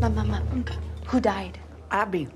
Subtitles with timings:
[0.00, 0.64] Mom, Mom.
[1.08, 1.58] Who died?
[1.90, 2.28] Abby.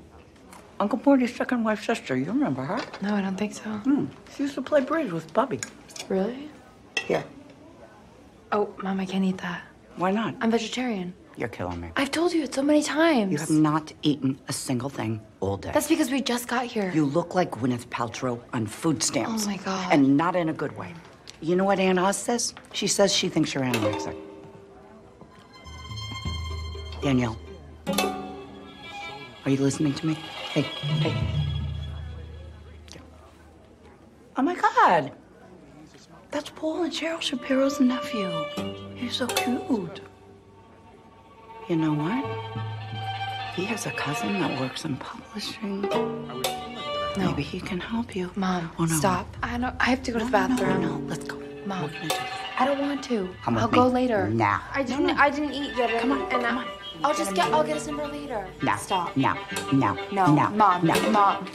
[0.78, 2.16] Uncle Morty's second wife's sister.
[2.16, 2.80] You remember her?
[3.00, 3.62] No, I don't think so.
[3.62, 4.06] Hmm.
[4.36, 5.60] She used to play bridge with Bubby.
[6.08, 6.50] Really?
[7.08, 7.22] Yeah.
[8.52, 9.62] Oh, Mom, I can't eat that.
[9.96, 10.34] Why not?
[10.40, 11.14] I'm vegetarian.
[11.36, 11.88] You're killing me.
[11.96, 13.32] I've told you it so many times.
[13.32, 15.70] You have not eaten a single thing all day.
[15.72, 16.92] That's because we just got here.
[16.94, 19.44] You look like Gwyneth Paltrow on food stamps.
[19.44, 19.92] Oh, my God.
[19.92, 20.92] And not in a good way.
[21.40, 22.54] You know what Aunt Oz says?
[22.72, 24.16] She says she thinks you're anorexic.
[27.02, 27.36] Danielle.
[29.44, 30.14] Are you listening to me?
[30.14, 31.14] Hey, hey.
[34.36, 35.12] Oh my God.
[36.30, 38.28] That's Paul and Cheryl Shapiro's nephew.
[38.94, 40.00] He's so cute.
[41.68, 42.24] You know what?
[43.54, 45.82] He has a cousin that works in publishing.
[47.16, 48.30] Maybe he can help you.
[48.34, 48.94] Mom, Oh, no.
[48.96, 49.36] stop.
[49.42, 49.76] I don't.
[49.78, 50.80] I have to go to the No, no, bathroom.
[50.82, 51.40] No, no, let's go.
[51.64, 51.88] Mom.
[51.88, 52.08] Do.
[52.58, 53.28] I don't want to.
[53.44, 53.74] Come I'll me.
[53.74, 54.28] go later.
[54.28, 54.62] Now.
[54.74, 55.06] I didn't.
[55.06, 55.20] No, no.
[55.20, 56.00] I didn't eat yet.
[56.00, 56.66] Come on, And come I, on.
[57.02, 57.52] I'll just get.
[57.52, 58.46] I'll get us number later.
[58.62, 58.76] Now.
[58.76, 59.16] Stop.
[59.16, 59.38] Now.
[59.72, 59.94] Now.
[60.12, 60.50] No, Now.
[60.50, 60.86] Mom.
[60.86, 61.10] Now.
[61.10, 61.48] Mom.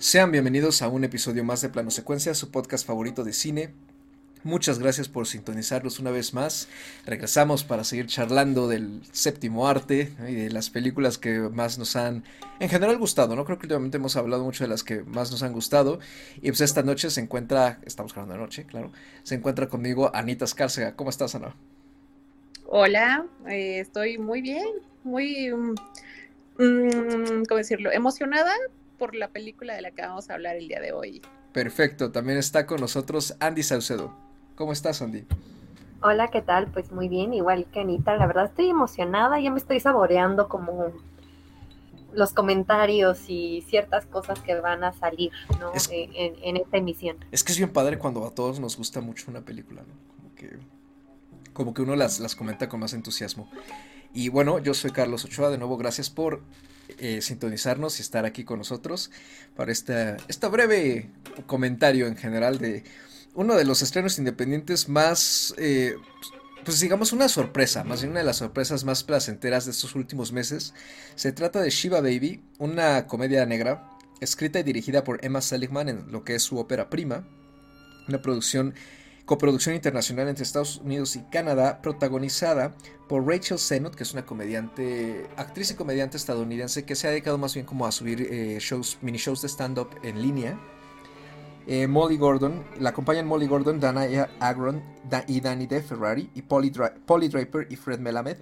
[0.00, 3.74] Sean bienvenidos a un episodio más de Plano Secuencia, su podcast favorito de cine.
[4.44, 6.68] Muchas gracias por sintonizarnos una vez más.
[7.06, 10.28] Regresamos para seguir charlando del séptimo arte ¿no?
[10.28, 12.24] y de las películas que más nos han
[12.60, 13.34] en general gustado.
[13.34, 15.98] No creo que últimamente hemos hablado mucho de las que más nos han gustado.
[16.36, 18.92] Y pues esta noche se encuentra, estamos grabando de noche, claro,
[19.24, 20.94] se encuentra conmigo Anita Escárcega.
[20.94, 21.54] ¿Cómo estás, Ana?
[22.66, 24.68] Hola, eh, estoy muy bien,
[25.02, 25.74] muy, mm,
[26.62, 27.90] mm, ¿cómo decirlo?
[27.90, 28.52] Emocionada
[28.98, 31.22] por la película de la que vamos a hablar el día de hoy.
[31.52, 34.27] Perfecto, también está con nosotros Andy Saucedo.
[34.58, 35.24] ¿Cómo estás, Andy?
[36.02, 36.66] Hola, ¿qué tal?
[36.66, 40.90] Pues muy bien, igual que Anita, la verdad estoy emocionada, ya me estoy saboreando como
[42.12, 45.30] los comentarios y ciertas cosas que van a salir
[45.60, 45.72] ¿no?
[45.74, 47.18] Es- en, en- en esta emisión.
[47.30, 49.94] Es que es bien padre cuando a todos nos gusta mucho una película, ¿no?
[50.16, 50.58] Como que,
[51.52, 53.48] como que uno las, las comenta con más entusiasmo.
[54.12, 56.40] Y bueno, yo soy Carlos Ochoa, de nuevo gracias por
[56.98, 59.12] eh, sintonizarnos y estar aquí con nosotros
[59.54, 61.10] para esta, esta breve
[61.46, 62.82] comentario en general de
[63.34, 65.94] uno de los estrenos independientes más, eh,
[66.64, 70.32] pues digamos una sorpresa, más bien una de las sorpresas más placenteras de estos últimos
[70.32, 70.74] meses.
[71.14, 73.90] Se trata de Shiva Baby, una comedia negra
[74.20, 77.24] escrita y dirigida por Emma Seligman en lo que es su ópera prima,
[78.08, 78.74] una producción
[79.28, 82.74] coproducción internacional entre Estados Unidos y Canadá, protagonizada
[83.10, 87.36] por Rachel Sennott, que es una comediante, actriz y comediante estadounidense que se ha dedicado
[87.36, 90.58] más bien como a subir eh, shows, mini shows de stand-up en línea.
[91.70, 96.40] Eh, Molly Gordon, la acompañan Molly Gordon, Danaya Agron Da- y Danny De Ferrari, y
[96.40, 98.38] Polly, Dra- Polly Draper y Fred Melamed,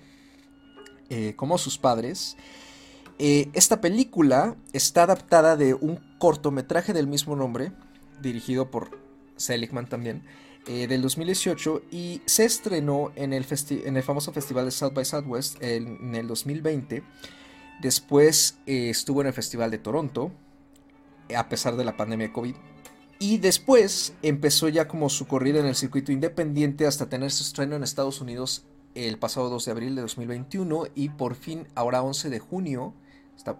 [1.10, 2.36] eh, como sus padres.
[3.18, 7.72] Eh, esta película está adaptada de un cortometraje del mismo nombre,
[8.22, 8.96] dirigido por
[9.36, 10.22] Seligman también,
[10.66, 16.14] del 2018 y se estrenó en el, famoso festival de South by Southwest en, en
[16.16, 17.04] el 2020.
[17.80, 20.32] Después estuvo en el festival de Toronto,
[21.36, 22.56] a pesar de la pandemia de COVID.
[23.18, 27.74] Y después empezó ya como su corrida en el circuito independiente hasta tener su estreno
[27.76, 32.30] en Estados Unidos el pasado 2 de abril de 2021 y por fin ahora 11
[32.30, 32.94] de junio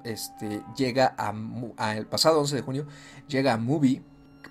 [0.04, 1.34] este, llega a,
[1.76, 2.86] a- el pasado 11 de junio
[3.28, 4.02] llega a Movie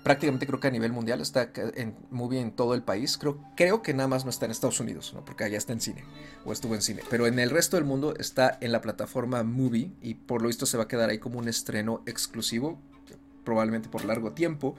[0.04, 3.82] prácticamente creo que a nivel mundial está en Movie en todo el país creo, creo
[3.82, 5.24] que nada más no está en Estados Unidos ¿no?
[5.24, 6.04] porque allá está en cine
[6.44, 9.90] o estuvo en cine pero en el resto del mundo está en la plataforma Movie
[10.00, 12.78] y por lo visto se va a quedar ahí como un estreno exclusivo
[13.46, 14.76] probablemente por largo tiempo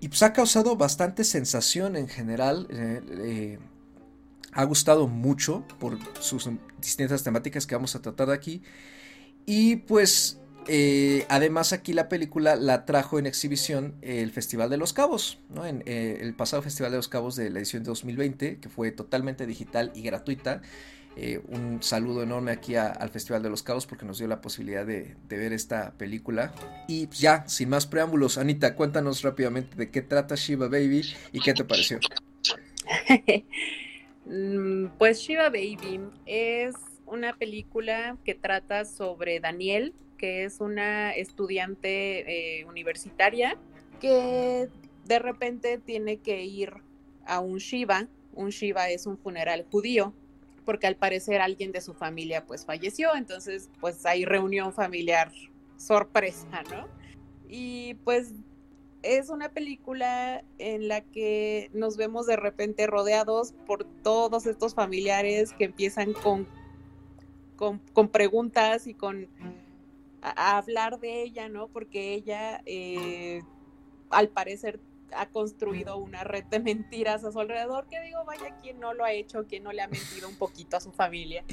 [0.00, 3.58] y pues ha causado bastante sensación en general eh, eh,
[4.52, 8.62] ha gustado mucho por sus distintas temáticas que vamos a tratar aquí.
[9.46, 14.92] Y pues eh, además aquí la película la trajo en exhibición el Festival de los
[14.92, 15.66] Cabos, ¿no?
[15.66, 19.46] En el pasado Festival de los Cabos de la edición de 2020, que fue totalmente
[19.46, 20.62] digital y gratuita.
[21.16, 24.84] Eh, un saludo enorme aquí al Festival de los Cabos porque nos dio la posibilidad
[24.84, 26.52] de, ver esta película.
[26.88, 31.02] Y pues, ya, sin más preámbulos, Anita, cuéntanos rápidamente de qué trata Shiva Baby
[31.32, 32.00] y qué te pareció.
[34.98, 36.74] Pues Shiva Baby es
[37.04, 43.58] una película que trata sobre Daniel, que es una estudiante eh, universitaria
[44.00, 44.68] que
[45.04, 46.72] de repente tiene que ir
[47.26, 48.08] a un Shiva.
[48.32, 50.14] Un Shiva es un funeral judío,
[50.64, 55.30] porque al parecer alguien de su familia pues falleció, entonces pues hay reunión familiar
[55.76, 56.88] sorpresa, ¿no?
[57.48, 58.32] Y pues
[59.04, 65.52] es una película en la que nos vemos de repente rodeados por todos estos familiares
[65.52, 66.48] que empiezan con,
[67.56, 69.28] con, preguntas y con
[70.22, 71.68] a, hablar de ella, ¿no?
[71.68, 73.42] Porque ella, eh,
[74.08, 74.80] al parecer,
[75.16, 79.04] ha construido una red de mentiras a su alrededor, que digo, vaya, quien no lo
[79.04, 81.44] ha hecho, quien no le ha mentido un poquito a su familia.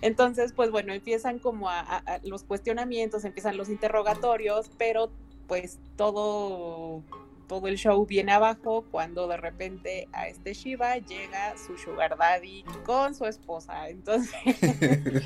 [0.00, 5.10] Entonces, pues bueno, empiezan como a los cuestionamientos, empiezan los interrogatorios, pero
[5.46, 7.02] pues todo,
[7.46, 12.64] todo el show viene abajo cuando de repente a este Shiva llega su sugar daddy
[12.84, 13.90] con su esposa.
[13.90, 14.32] Entonces,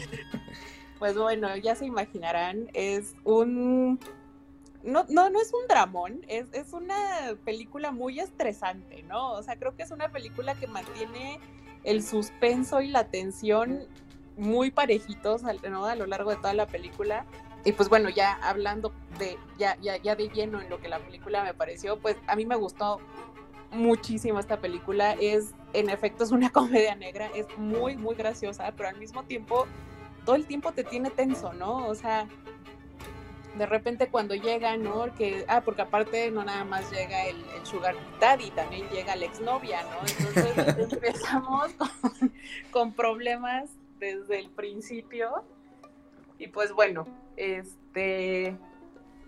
[0.99, 4.01] pues bueno, ya se imaginarán, es un...
[4.87, 6.97] No, no, no es un dramón, es, es una
[7.45, 9.33] película muy estresante, ¿no?
[9.33, 11.41] O sea, creo que es una película que mantiene
[11.85, 13.87] el suspenso y la tensión
[14.37, 15.87] muy parejitos ¿no?
[15.87, 17.25] a lo largo de toda la película
[17.67, 21.01] y pues bueno, ya hablando de, ya, ya, ya de lleno en lo que la
[21.01, 23.01] película me pareció, pues a mí me gustó
[23.73, 25.15] muchísimo esta película.
[25.15, 29.67] Es, en efecto, es una comedia negra, es muy, muy graciosa, pero al mismo tiempo,
[30.25, 31.89] todo el tiempo te tiene tenso, ¿no?
[31.89, 32.29] O sea,
[33.57, 35.15] de repente cuando llega, ¿no?
[35.15, 39.25] Que, ah, porque aparte no nada más llega el, el sugar daddy, también llega la
[39.25, 40.09] exnovia, ¿no?
[40.09, 42.33] Entonces empezamos con,
[42.71, 45.45] con problemas desde el principio.
[46.39, 47.07] Y pues bueno,
[47.37, 48.57] este,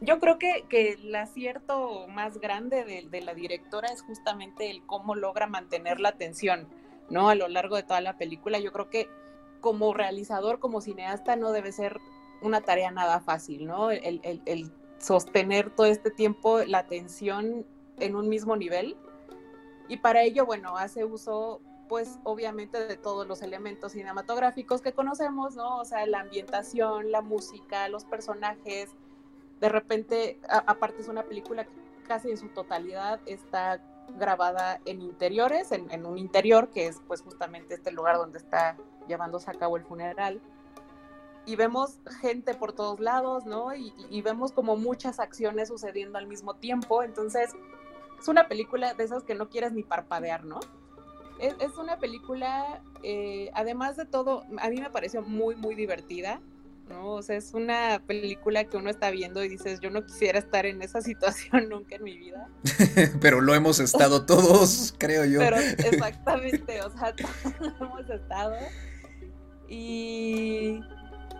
[0.00, 5.46] yo creo que, el acierto más grande de, la directora es justamente el cómo logra
[5.46, 6.68] mantener la atención,
[7.10, 7.28] ¿no?
[7.28, 8.58] A lo largo de toda la película.
[8.60, 9.08] Yo creo que
[9.60, 11.98] como realizador, como cineasta, no debe ser
[12.40, 13.90] una tarea nada fácil, ¿no?
[13.90, 17.66] El, el sostener todo este tiempo la atención
[17.98, 18.96] en un mismo nivel.
[19.88, 25.56] Y para ello, bueno, hace uso pues obviamente de todos los elementos cinematográficos que conocemos,
[25.56, 25.78] ¿no?
[25.78, 28.90] O sea, la ambientación, la música, los personajes.
[29.60, 31.72] De repente, aparte es una película que
[32.06, 33.82] casi en su totalidad está
[34.18, 38.76] grabada en interiores, en, un interior que es pues justamente este lugar donde está
[39.06, 40.40] llevándose a cabo el funeral.
[41.48, 43.74] Y vemos gente por todos lados, ¿no?
[43.74, 47.02] Y, y vemos como muchas acciones sucediendo al mismo tiempo.
[47.02, 47.50] Entonces,
[48.20, 50.60] es una película de esas que no quieres ni parpadear, ¿no?
[51.38, 56.40] es, una película, eh, además de todo, a mí me pareció muy, muy divertida.
[56.88, 57.10] ¿no?
[57.12, 60.64] O sea, es una película que uno está viendo y dices, yo no quisiera estar
[60.64, 62.48] en esa situación nunca en mi vida.
[63.20, 65.38] Pero lo hemos estado todos, creo yo.
[65.38, 68.56] Pero exactamente, o sea, todos hemos estado.
[69.68, 70.80] Y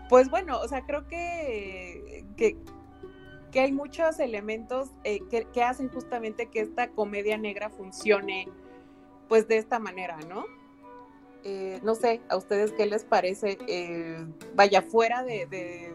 [0.09, 2.57] pues bueno, o sea, creo que, que,
[3.61, 8.49] hay muchos elementos eh, que, hacen justamente que esta comedia negra funcione
[9.29, 10.47] pues de esta manera, ¿no?
[11.45, 14.25] Eh, no sé, a ustedes qué les parece, eh,
[14.55, 15.93] vaya fuera de,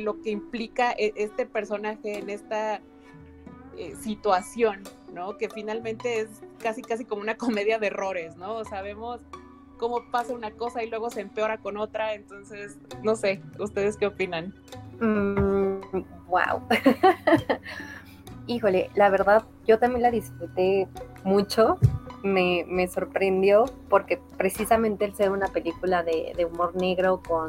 [0.00, 2.80] lo que implica e, este personaje en esta
[4.02, 4.82] situación,
[5.12, 5.38] ¿no?
[5.38, 6.28] Que finalmente es
[6.58, 8.64] casi, casi como una comedia de errores, ¿no?
[8.64, 9.22] Sabemos
[9.80, 14.06] cómo pasa una cosa y luego se empeora con otra, entonces, no sé, ¿ustedes qué
[14.06, 14.54] opinan?
[15.00, 16.60] wow.
[16.60, 16.70] Mm,
[18.46, 20.86] Híjole, la verdad, yo también la disfruté
[21.24, 21.78] mucho
[22.22, 27.48] me, me, sorprendió porque precisamente el ser una película de, humor negro con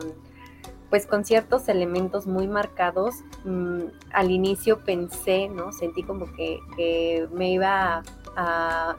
[0.90, 5.72] pues con ciertos elementos muy marcados, mm, al inicio pensé, ¿no?
[5.72, 8.04] Sentí como que me iba
[8.36, 8.96] a,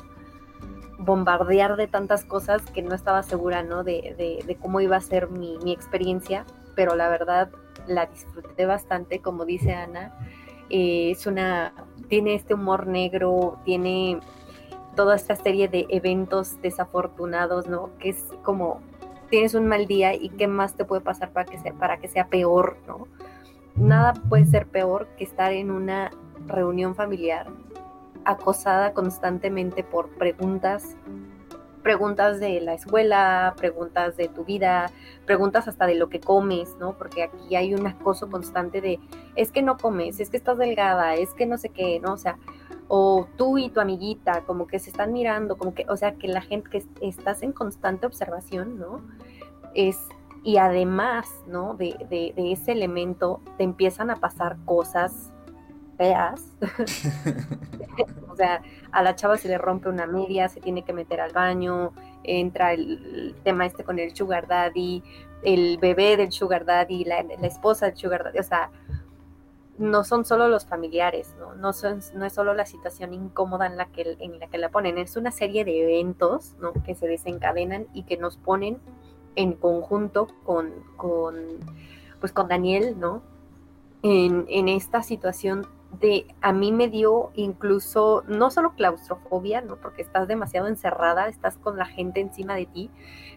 [0.98, 3.84] bombardear de tantas cosas que no estaba segura, ¿no?
[3.84, 7.50] De, de, cómo iba a ser mi, mi, experiencia, pero la verdad
[7.86, 10.12] la disfruté bastante, como dice Ana.
[10.70, 11.72] Eh, es una,
[12.08, 14.20] tiene este humor negro, tiene
[14.94, 17.90] toda esta serie de eventos desafortunados, ¿no?
[17.98, 18.81] Que es como
[19.28, 22.08] tienes un mal día y qué más te puede pasar para que sea, para que
[22.08, 23.08] sea peor, ¿no?
[23.74, 26.10] Nada puede ser peor que estar en una
[26.46, 27.46] reunión familiar
[28.24, 30.96] acosada constantemente por preguntas,
[31.82, 34.91] preguntas de la escuela, preguntas de tu vida,
[35.26, 36.96] preguntas hasta de lo que comes, ¿no?
[36.96, 39.00] Porque aquí hay un acoso constante de,
[39.36, 42.14] es que no comes, es que estás delgada, es que no sé qué, ¿no?
[42.14, 42.38] O sea,
[42.88, 46.29] o tú y tu amiguita, como que se están mirando, como que, o sea, que
[46.29, 49.00] la gente que estás en constante observación, ¿no?
[49.74, 49.98] Es,
[50.44, 51.74] y además, ¿no?
[51.74, 55.31] De, de, ese elemento te empiezan a pasar cosas
[55.96, 56.43] feas.
[58.29, 61.32] o sea, a la chava se le rompe una media, se tiene que meter al
[61.32, 61.93] baño,
[62.25, 65.03] entra el, tema este con el sugar daddy,
[65.43, 68.70] el bebé del sugar daddy, la, la esposa del sugar daddy, o sea,
[69.79, 71.55] no son solo los familiares, ¿no?
[71.55, 74.70] No, son, no es solo la situación incómoda en la, que, en la que la
[74.70, 76.72] ponen, es una serie de eventos ¿no?
[76.72, 78.79] que se desencadenan y que nos ponen
[79.34, 81.34] en conjunto con, con,
[82.20, 83.22] pues con Daniel, ¿no?
[84.03, 85.67] En, en esta situación
[86.01, 89.77] de a mí me dio incluso no solo claustrofobia, ¿no?
[89.77, 92.91] Porque estás demasiado encerrada, estás con la gente encima de ti,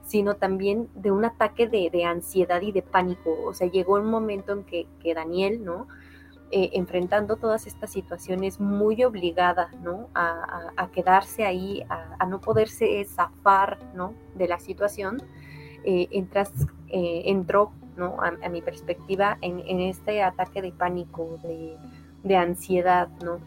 [0.04, 3.36] sino también de un ataque de, ansiedad y de pánico.
[3.46, 5.88] O sea, llegó un momento en que, que Daniel, ¿no?
[6.52, 10.10] Eh, enfrentando todas estas situaciones muy obligada, ¿no?
[10.14, 14.14] A, quedarse ahí, a, no poderse zafar, ¿no?
[14.36, 15.22] De la situación,
[15.84, 16.54] eh, entras,
[16.88, 18.18] eh, entró, ¿no?
[18.22, 21.78] A, mi perspectiva, en, en, este ataque de pánico, de,
[22.25, 23.39] de ansiedad, ¿no?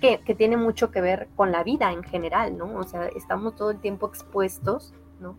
[0.00, 2.74] Que, que, tiene mucho que ver con la vida en general, ¿no?
[2.74, 5.36] O sea, estamos todo el tiempo expuestos, ¿no?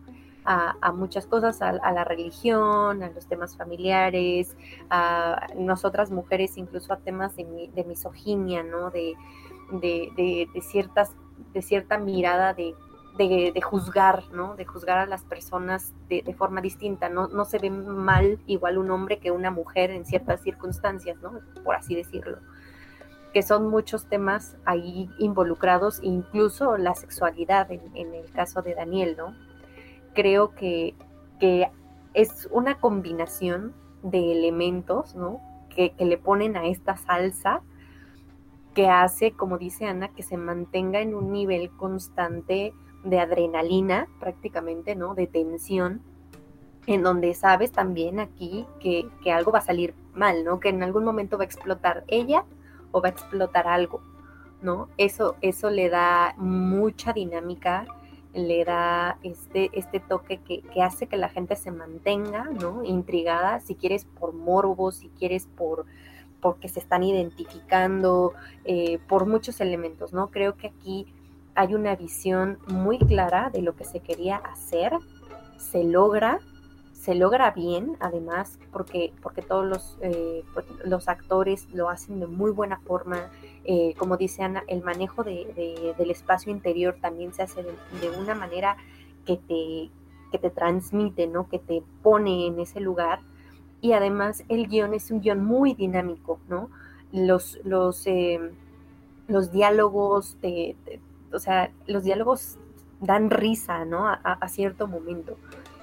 [0.48, 4.56] A, muchas cosas, a, la religión, a los temas familiares,
[4.90, 8.90] a nosotras mujeres incluso a temas de, de misoginia, ¿no?
[8.90, 9.14] De,
[9.72, 11.16] de, de, ciertas,
[11.52, 12.76] de cierta mirada de
[13.16, 14.56] de, juzgar, ¿no?
[14.56, 17.08] De juzgar a las personas de, forma distinta.
[17.08, 21.40] No, no, se ve mal igual un hombre que una mujer en ciertas circunstancias, ¿no?
[21.64, 22.38] Por así decirlo.
[23.32, 29.34] Que son muchos temas ahí involucrados, incluso la sexualidad en, el caso de Daniel, ¿no?
[30.14, 30.94] Creo que,
[31.40, 31.70] que,
[32.14, 35.40] es una combinación de elementos, ¿no?
[35.68, 37.60] Que, que le ponen a esta salsa
[38.74, 42.72] que hace, como dice Ana, que se mantenga en un nivel constante
[43.06, 45.14] de adrenalina prácticamente, ¿no?
[45.14, 46.02] De tensión,
[46.86, 50.60] en donde sabes también aquí que, algo va a salir mal, ¿no?
[50.60, 52.44] Que en algún momento va a explotar ella
[52.90, 54.00] o va a explotar algo,
[54.60, 54.88] ¿no?
[54.98, 57.86] Eso, eso le da mucha dinámica,
[58.34, 62.84] le da este, este toque que, hace que la gente se mantenga, ¿no?
[62.84, 65.86] Intrigada, si quieres por morbo, si quieres por
[66.40, 68.34] porque se están identificando,
[68.64, 70.28] eh, por muchos elementos, ¿no?
[70.28, 71.06] Creo que aquí
[71.56, 74.92] hay una visión muy clara de lo que se quería hacer,
[75.56, 76.40] se logra,
[76.92, 82.26] se logra bien, además, porque, porque todos los, eh, pues, los actores lo hacen de
[82.26, 83.30] muy buena forma.
[83.64, 88.34] Eh, como dice Ana, el manejo de, del espacio interior también se hace de, una
[88.34, 88.76] manera
[89.24, 89.90] que te,
[90.30, 91.48] que te transmite, ¿no?
[91.48, 93.20] que te pone en ese lugar.
[93.80, 96.70] Y además el guion es un guion muy dinámico, ¿no?
[97.12, 98.40] Los, los, eh,
[99.28, 100.76] los diálogos te,
[101.36, 102.58] o sea, los diálogos
[103.00, 104.08] dan risa, ¿no?
[104.08, 105.36] A, cierto momento.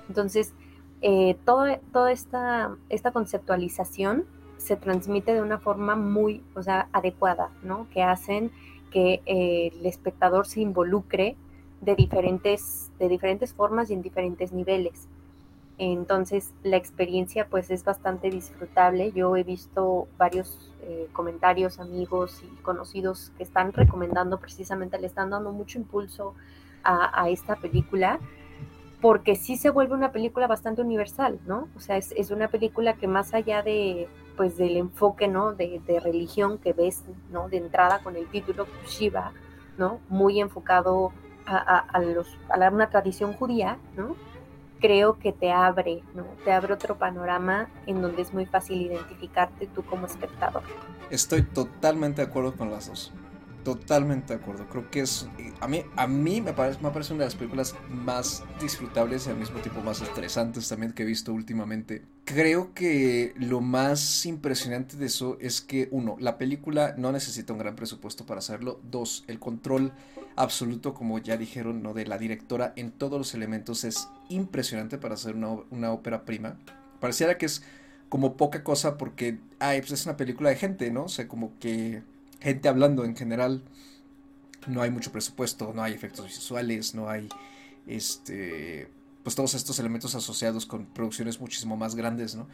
[0.10, 0.54] Entonces,
[1.02, 4.26] eh, toda esta, esta conceptualización
[4.58, 7.88] se transmite de una forma muy, o sea, adecuada, ¿no?
[7.92, 8.52] Que hacen
[8.92, 11.36] que eh, el espectador se involucre
[11.82, 15.08] de diferentes, de diferentes formas y en diferentes niveles.
[15.78, 19.12] Entonces la experiencia pues es bastante disfrutable.
[19.12, 25.32] Yo he visto varios eh, comentarios, amigos y conocidos que están recomendando precisamente, le están
[25.32, 26.36] dando mucho impulso
[26.86, 28.20] a, esta película
[29.00, 31.70] porque sí se vuelve una película bastante universal, ¿no?
[31.78, 35.54] O sea, es, una película que más allá de, pues, del enfoque, ¿no?
[35.54, 37.48] De, religión que ves, ¿no?
[37.48, 39.32] De entrada con el título Shiva,
[39.78, 40.00] ¿no?
[40.10, 41.14] Muy enfocado
[41.46, 44.16] a, a, los, a una tradición judía, ¿no?
[44.84, 46.26] Creo que te abre, ¿no?
[46.44, 50.62] Te abre otro panorama en donde es muy fácil identificarte tú como espectador.
[51.10, 53.14] Estoy totalmente de acuerdo con las dos.
[53.64, 54.68] Totalmente de acuerdo.
[54.68, 55.30] Creo que es.
[55.62, 59.30] A mí, a mí me, parece, me parece una de las películas más disfrutables y
[59.30, 62.04] al mismo tiempo más estresantes también que he visto últimamente.
[62.26, 67.60] Creo que lo más impresionante de eso es que, uno, la película no necesita un
[67.60, 68.82] gran presupuesto para hacerlo.
[68.84, 69.94] Dos, el control
[70.36, 71.94] absoluto, como ya dijeron, ¿no?
[71.94, 76.58] de la directora en todos los elementos es impresionante para hacer una, una ópera prima.
[77.00, 77.64] Pareciera que es
[78.10, 81.06] como poca cosa porque, ay, pues es una película de gente, ¿no?
[81.06, 82.04] O sea, como que
[82.40, 83.64] gente hablando en general.
[84.68, 87.28] No hay mucho presupuesto, no hay efectos visuales, no hay
[87.86, 88.88] este
[89.24, 92.48] pues todos estos elementos asociados con producciones muchísimo más grandes, ¿no?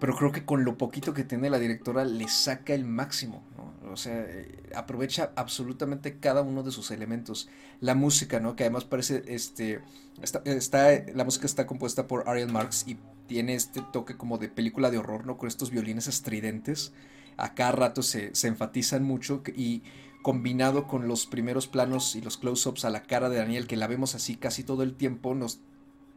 [0.00, 3.92] Pero creo que con lo poquito que tiene la directora le saca el máximo, ¿no?
[3.92, 7.48] O sea, eh, aprovecha absolutamente cada uno de sus elementos.
[7.80, 8.56] La música, ¿no?
[8.56, 9.80] Que además parece, este,
[10.22, 14.48] está, está la música está compuesta por Ariel Marx y tiene este toque como de
[14.48, 15.36] película de horror, ¿no?
[15.36, 16.92] Con estos violines estridentes
[17.36, 19.82] a cada rato se, enfatizan mucho y
[20.22, 23.86] combinado con los primeros planos y los close-ups a la cara de Daniel, que la
[23.86, 25.60] vemos así casi todo el tiempo, nos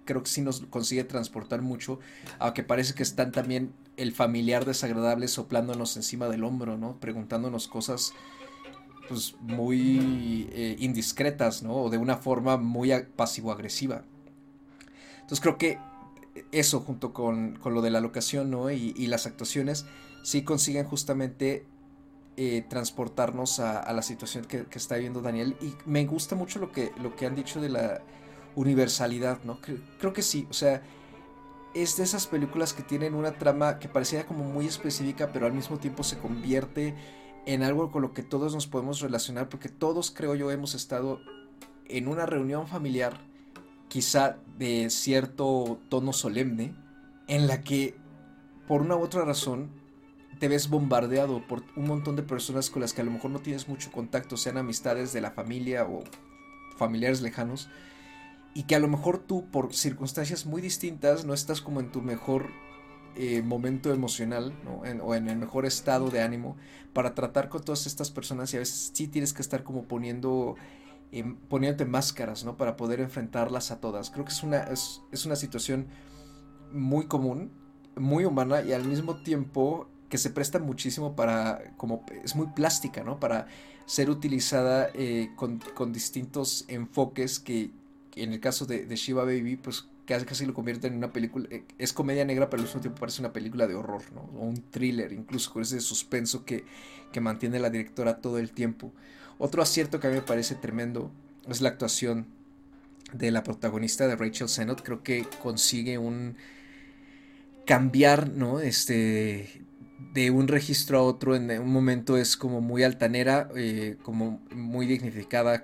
[0.07, 1.99] creo que sí nos consigue transportar mucho,
[2.39, 6.99] aunque parece que están también el familiar desagradable soplándonos encima del hombro, ¿no?
[6.99, 8.13] Preguntándonos cosas
[9.07, 11.75] pues muy eh, indiscretas, ¿no?
[11.75, 14.03] O de una forma muy pasivo-agresiva.
[15.21, 15.77] Entonces creo que
[16.51, 18.71] eso junto con, lo de la locación, ¿no?
[18.71, 19.85] Y, y las actuaciones
[20.23, 21.65] sí consiguen justamente
[22.39, 25.57] eh, transportarnos a, la situación que, está viviendo Daniel.
[25.59, 28.01] Y me gusta mucho lo que, lo que han dicho de la
[28.57, 29.59] universalidad, ¿no?
[29.99, 30.81] Creo, que sí, o sea,
[31.75, 35.53] es de esas películas que tienen una trama que parecía como muy específica, pero al
[35.53, 36.95] mismo tiempo se convierte
[37.45, 41.21] en algo con lo que todos nos podemos relacionar, porque todos creo yo hemos estado
[41.85, 43.21] en una reunión familiar,
[43.89, 46.75] quizá de cierto tono solemne,
[47.27, 47.95] en la que
[48.67, 49.69] por una u otra razón
[50.39, 53.39] te ves bombardeado por un montón de personas con las que a lo mejor no
[53.39, 56.03] tienes mucho contacto, sean amistades de la familia o
[56.77, 57.69] familiares lejanos,
[58.57, 62.01] y que a lo mejor tú por circunstancias muy distintas no estás como en tu
[62.01, 62.47] mejor
[63.15, 64.51] eh, momento emocional
[65.03, 66.57] o en el mejor estado de ánimo
[66.91, 70.55] para tratar con todas estas personas y a veces sí tienes que estar como poniendo
[71.11, 72.57] eh, poniéndote máscaras ¿no?
[72.57, 74.09] para poder enfrentarlas a todas.
[74.09, 75.85] Creo que es una, es, es una situación
[76.71, 77.51] muy común,
[77.95, 83.03] muy humana y al mismo tiempo que se presta muchísimo para, como es muy plástica,
[83.03, 83.19] ¿no?
[83.19, 83.45] Para
[83.85, 87.69] ser utilizada eh, con, con, distintos enfoques que
[88.23, 91.63] en el caso de, Shiva Baby, pues casi, casi lo convierte en una película, eh,
[91.77, 94.21] es comedia negra, pero al mismo tiempo parece una película de horror, ¿no?
[94.39, 96.63] O un thriller, incluso con ese suspenso que,
[97.11, 98.91] que mantiene la directora todo el tiempo.
[99.37, 101.11] Otro acierto que a mí me parece tremendo
[101.47, 102.27] es la actuación
[103.13, 104.81] de la protagonista de Rachel Sennott.
[104.81, 106.35] Creo que consigue un
[107.65, 108.59] cambiar, ¿no?
[108.59, 109.63] Este
[110.13, 114.85] de un registro a otro en un momento es como muy altanera, eh, como muy
[114.85, 115.63] dignificada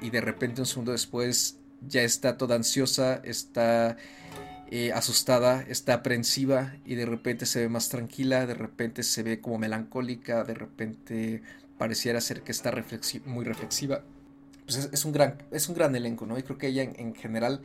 [0.00, 3.96] y de repente un segundo después ya está toda ansiosa, está
[4.70, 9.40] eh, asustada, está aprensiva y de repente se ve más tranquila, de repente se ve
[9.40, 11.42] como melancólica, de repente
[11.78, 12.72] pareciera ser que está
[13.24, 14.02] muy reflexiva.
[14.66, 16.38] Pues es, un gran, es un gran elenco, ¿no?
[16.38, 17.62] Y creo que ella en general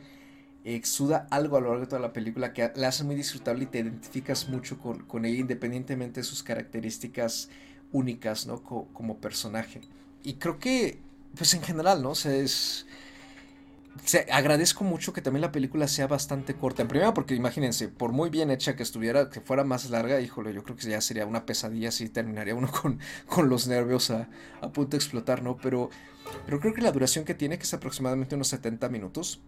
[0.64, 3.66] exuda algo a lo largo de toda la película que la hace muy disfrutable y
[3.66, 7.50] te identificas mucho con, ella independientemente de sus características
[7.92, 8.64] únicas, ¿no?
[8.64, 9.82] como personaje.
[10.24, 10.98] Y creo que,
[11.36, 12.10] pues en general, ¿no?
[12.10, 12.86] O sea, es...
[14.30, 16.82] agradezco mucho que también la película sea bastante corta.
[16.82, 20.52] En primera, porque imagínense, por muy bien hecha que estuviera, que fuera más larga, híjole,
[20.52, 24.28] yo creo que ya sería una pesadilla si terminaría uno con, con los nervios a,
[24.60, 25.56] a, punto de explotar, ¿no?
[25.56, 25.90] Pero,
[26.44, 29.40] pero creo que la duración que tiene, que es aproximadamente unos 70 minutos,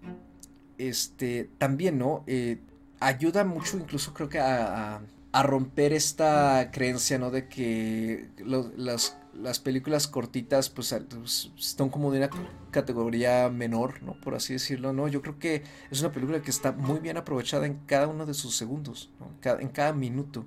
[0.79, 2.25] este, también, ¿no?
[2.27, 2.59] Eh,
[3.01, 5.01] ayuda mucho, incluso creo que a,
[5.41, 7.31] romper esta creencia, ¿no?
[7.31, 8.29] De que
[8.77, 9.17] las,
[9.63, 12.31] películas cortitas, pues, pues, están como de una
[12.71, 14.15] categoría menor, ¿no?
[14.21, 15.09] Por así decirlo, ¿no?
[15.09, 18.35] Yo creo que es una película que está muy bien aprovechada en cada uno de
[18.35, 19.11] sus segundos,
[19.45, 20.47] en cada minuto.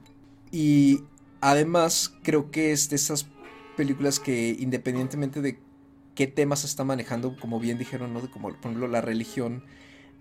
[0.52, 1.04] Y
[1.40, 3.28] además, creo que es de esas
[3.78, 5.60] películas que independientemente de
[6.16, 8.22] qué temas está manejando, como bien dijeron, ¿no?
[8.22, 9.64] De como, por ejemplo, la religión,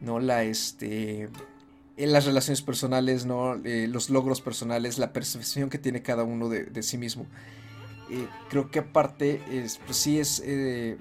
[0.00, 0.20] ¿no?
[0.20, 1.28] La, este,
[1.96, 3.56] en las relaciones personales, ¿no?
[3.64, 7.26] Eh, los logros personales, la percepción que tiene cada uno de, sí mismo.
[8.10, 10.98] Eh, creo que aparte, es, pues sí es, eh,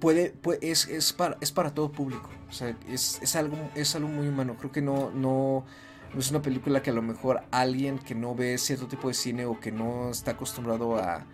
[0.00, 2.28] puede, es, es, para, es para todo público.
[2.48, 4.56] O sea, es, es, algo, es algo muy humano.
[4.58, 5.64] Creo que no, no,
[6.12, 9.14] no es una película que a lo mejor alguien que no ve cierto tipo de
[9.14, 11.24] cine o que no está acostumbrado a,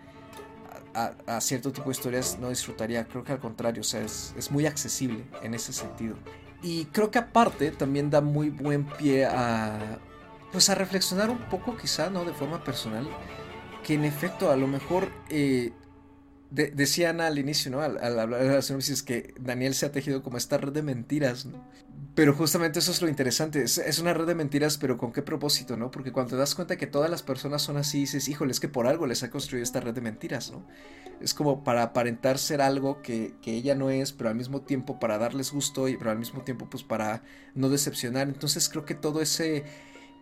[0.93, 3.05] a, a, cierto tipo de historias no disfrutaría.
[3.05, 6.15] Creo que al contrario, o sea, es, es muy accesible en ese sentido.
[6.61, 9.99] Y creo que aparte también da muy buen pie a
[10.51, 12.23] pues a reflexionar un poco quizá, ¿no?
[12.23, 13.05] De forma personal,
[13.85, 15.71] que en efecto a lo mejor eh,
[16.49, 17.81] decían al inicio, ¿no?
[17.81, 21.45] Al, hablar de las sinopsis que Daniel se ha tejido como esta red de mentiras,
[21.45, 21.63] ¿no?
[22.15, 25.77] Pero justamente eso es lo interesante, es, una red de mentiras, pero ¿con qué propósito,
[25.77, 25.91] no?
[25.91, 28.69] Porque cuando te das cuenta que todas las personas son así, dices, híjole, es que
[28.69, 30.65] por algo les ha construido esta red de mentiras, ¿no?
[31.21, 35.19] Es como para aparentar ser algo que, ella no es, pero al mismo tiempo para
[35.19, 37.21] darles gusto, y pero al mismo tiempo pues para
[37.53, 38.29] no decepcionar.
[38.29, 39.63] Entonces creo que todo ese...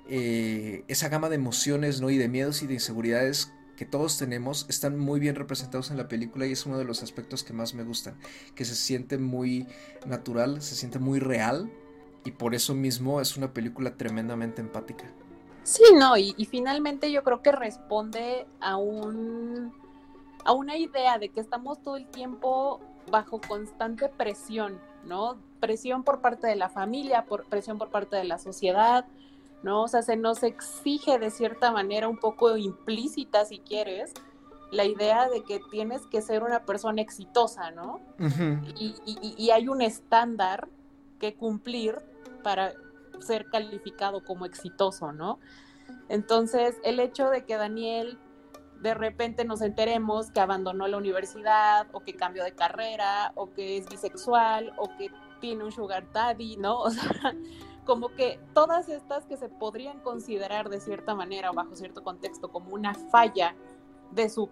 [0.09, 2.09] Eh, esa gama de emociones, ¿no?
[2.09, 6.07] Y de miedos y de inseguridades que todos tenemos están muy bien representados en la
[6.07, 8.15] película y es uno de los aspectos que más me gustan,
[8.55, 9.67] que se siente muy
[10.05, 11.71] natural, se siente muy real
[12.25, 15.05] y por eso mismo es una película tremendamente empática.
[15.63, 19.73] Sí, no, y, finalmente yo creo que responde a un
[20.45, 25.37] a una idea de que estamos todo el tiempo bajo constante presión, ¿no?
[25.61, 29.05] Presión por parte de la familia, por presión por parte de la sociedad,
[29.63, 29.83] ¿no?
[29.83, 34.13] O sea, se nos exige de cierta manera un poco implícita, si quieres,
[34.71, 38.01] la idea de que tienes que ser una persona exitosa, ¿no?
[38.75, 40.67] y, hay un estándar
[41.19, 41.97] que cumplir
[42.43, 42.73] para
[43.19, 45.39] ser calificado como exitoso, ¿no?
[46.09, 48.19] Entonces, el hecho de que Daniel
[48.81, 53.77] de repente nos enteremos que abandonó la universidad o que cambió de carrera o que
[53.77, 56.81] es bisexual o que tiene un sugar daddy, ¿no?
[56.83, 57.33] O sea,
[57.85, 62.51] como que todas estas que se podrían considerar de cierta manera o bajo cierto contexto
[62.51, 63.55] como una falla
[64.11, 64.49] de su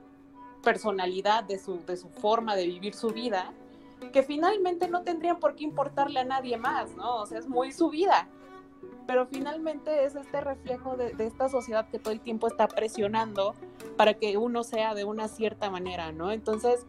[0.64, 3.54] personalidad, de su, de su forma de vivir su vida,
[4.14, 7.18] que finalmente no tendrían por qué importarle a nadie más, ¿no?
[7.18, 8.28] O sea, es muy su vida.
[9.08, 13.54] Pero finalmente es este reflejo de, de esta sociedad que todo el tiempo está presionando
[13.98, 16.32] para que uno sea de una cierta manera, ¿no?
[16.32, 16.86] Entonces,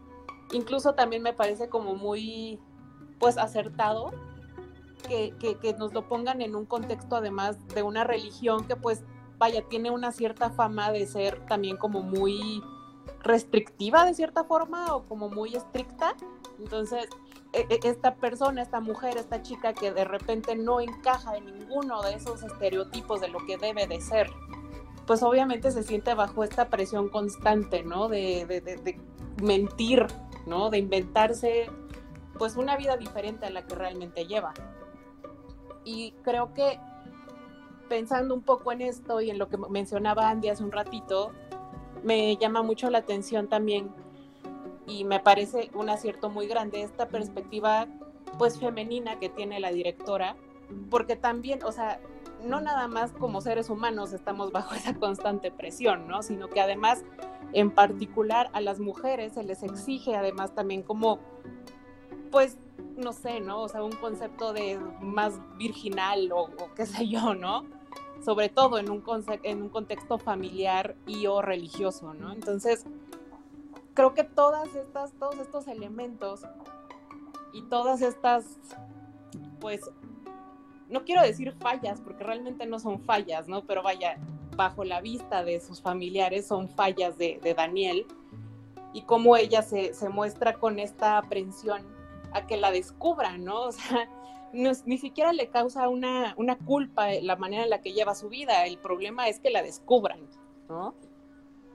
[0.51, 2.59] incluso también me parece como muy,
[3.19, 4.11] pues, acertado
[5.03, 9.03] que, nos lo pongan en un contexto además de una religión que pues
[9.37, 12.63] vaya, tiene una cierta fama de ser también como muy
[13.21, 16.15] restrictiva de cierta forma o como muy estricta.
[16.59, 17.07] Entonces,
[17.51, 22.01] e, e, esta persona, esta mujer, esta chica que de repente no encaja en ninguno
[22.01, 24.29] de esos estereotipos de lo que debe de ser,
[25.05, 28.07] pues obviamente se siente bajo esta presión constante, ¿no?
[28.07, 28.99] De, de
[29.41, 30.07] mentir,
[30.45, 30.69] ¿no?
[30.69, 31.69] De inventarse
[32.37, 34.53] pues una vida diferente a la que realmente lleva.
[35.85, 36.79] Y creo que
[37.89, 41.31] pensando un poco en esto y en lo que mencionaba Andy hace un ratito,
[42.03, 43.91] me llama mucho la atención también
[44.87, 47.87] y me parece un acierto muy grande esta perspectiva
[48.37, 50.35] pues femenina que tiene la directora,
[50.89, 51.99] porque también, o sea,
[52.43, 56.23] no nada más como seres humanos estamos bajo esa constante presión, ¿no?
[56.23, 57.03] Sino que además,
[57.53, 61.19] en particular a las mujeres se les exige además también como,
[62.31, 62.57] pues,
[62.97, 63.61] no sé, ¿no?
[63.61, 67.65] O sea, un concepto de más virginal o, qué sé yo, ¿no?
[68.23, 69.03] Sobre todo en un,
[69.43, 72.31] en un contexto familiar y o religioso, ¿no?
[72.31, 72.85] Entonces,
[73.93, 76.41] creo que todas estas, todos estos elementos
[77.51, 78.45] y todas estas,
[79.59, 79.81] pues,
[80.89, 83.63] no quiero decir fallas, porque realmente no son fallas, ¿no?
[83.65, 84.17] Pero vaya,
[84.55, 88.05] bajo la vista de sus familiares son fallas de, de Daniel
[88.93, 91.81] y cómo ella se, se, muestra con esta aprensión
[92.33, 93.61] a que la descubran, ¿no?
[93.63, 94.09] O sea,
[94.53, 98.29] no, ni siquiera le causa una, una culpa la manera en la que lleva su
[98.29, 100.27] vida, el problema es que la descubran,
[100.69, 100.95] ¿no?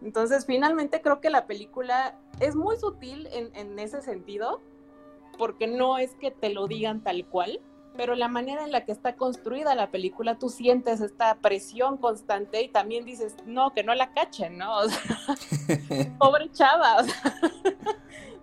[0.00, 4.60] Entonces, finalmente creo que la película es muy sutil en, en, ese sentido,
[5.38, 7.60] porque no es que te lo digan tal cual,
[7.98, 12.62] pero la manera en la que está construida la película, tú sientes esta presión constante
[12.62, 14.78] y también dices, no, que no la cachen, ¿no?
[14.82, 17.34] O sea, pobre chava, o sea,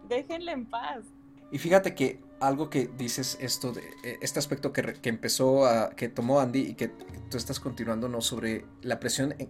[0.09, 1.05] déjenla en paz.
[1.51, 3.83] Y fíjate que algo que dices esto de
[4.21, 6.89] este aspecto que, que empezó a que tomó Andy y que
[7.29, 9.49] tú estás continuando no sobre la presión en,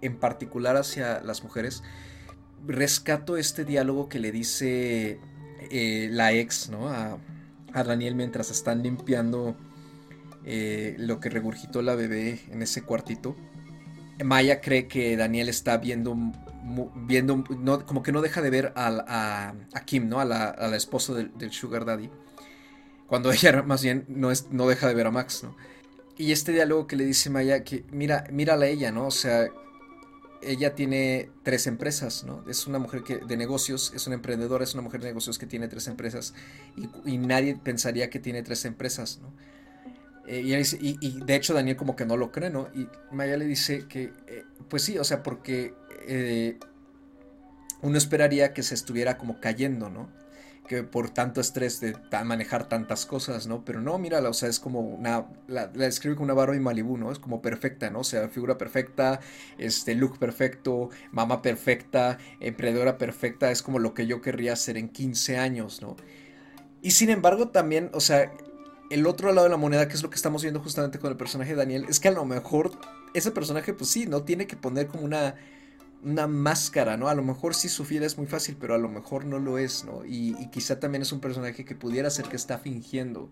[0.00, 1.82] en particular hacia las mujeres
[2.66, 5.18] rescato este diálogo que le dice
[5.70, 6.88] eh, la ex ¿no?
[6.88, 7.18] a,
[7.72, 9.56] a, Daniel mientras están limpiando
[10.44, 13.36] eh, lo que regurgitó la bebé en ese cuartito
[14.24, 16.16] Maya cree que Daniel está viendo
[16.94, 17.44] viendo,
[17.86, 20.20] como que no deja de ver a, Kim, ¿no?
[20.20, 22.10] A la, a esposa del, Sugar Daddy.
[23.06, 25.56] Cuando ella más bien no, es, no deja de ver a Max, ¿no?
[26.16, 29.06] Y este diálogo que le dice Maya, que mira, mírala a ella, ¿no?
[29.06, 29.48] O sea,
[30.42, 32.44] ella tiene tres empresas, ¿no?
[32.48, 35.46] Es una mujer que, de negocios, es una emprendedora, es una mujer de negocios que
[35.46, 36.34] tiene tres empresas
[37.06, 39.32] y, nadie pensaría que tiene tres empresas, ¿no?
[40.26, 42.68] Eh, y, dice, y, de hecho Daniel como que no lo cree, ¿no?
[42.74, 45.74] Y Maya le dice que, eh, pues sí, o sea, porque
[46.06, 46.58] eh,
[47.82, 50.08] uno esperaría que se estuviera como cayendo, ¿no?
[50.68, 53.64] Que por tanto estrés de manejar tantas cosas, ¿no?
[53.64, 56.96] Pero no, mírala, o sea, es como una, la, la describe como una Barbie Malibu,
[56.96, 57.10] ¿no?
[57.10, 58.00] Es como perfecta, ¿no?
[58.00, 59.20] O sea, figura perfecta,
[59.58, 64.88] este, look perfecto, mamá perfecta, emprendedora perfecta, es como lo que yo querría hacer en
[64.88, 65.96] 15 años, ¿no?
[66.80, 68.32] Y sin embargo también, o sea,
[68.90, 71.16] el otro lado de la moneda, que es lo que estamos viendo justamente con el
[71.16, 72.72] personaje de Daniel, es que a lo mejor
[73.14, 75.34] ese personaje, pues sí, no tiene que poner como una
[76.02, 77.08] una máscara, ¿no?
[77.08, 79.58] A lo mejor sí su vida es muy fácil, pero a lo mejor no lo
[79.58, 80.04] es, ¿no?
[80.04, 83.30] Y, y, quizá también es un personaje que pudiera ser que está fingiendo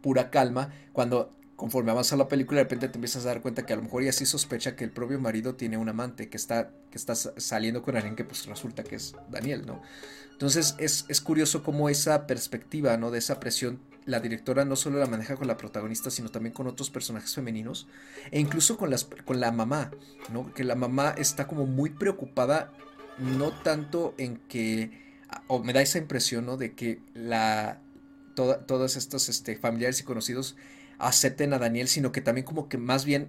[0.00, 3.72] pura calma cuando conforme avanza la película de repente te empiezas a dar cuenta que
[3.72, 6.70] a lo mejor ya sí sospecha que el propio marido tiene un amante que está,
[6.90, 9.82] que está saliendo con alguien que pues resulta que es Daniel, ¿no?
[10.30, 13.10] Entonces es, es curioso cómo esa perspectiva, ¿no?
[13.10, 16.66] De esa presión la directora no solo la maneja con la protagonista, sino también con
[16.66, 17.86] otros personajes femeninos
[18.30, 19.90] e incluso con, las, con la mamá,
[20.32, 20.52] ¿no?
[20.54, 22.72] Que la mamá está como muy preocupada,
[23.18, 26.56] no tanto en que, o me da esa impresión, ¿no?
[26.56, 27.82] De que la,
[28.34, 30.56] toda, todos estos este, familiares y conocidos
[30.98, 33.28] acepten a Daniel, sino que también como que más bien